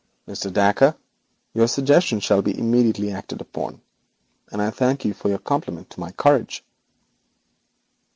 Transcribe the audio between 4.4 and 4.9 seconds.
and I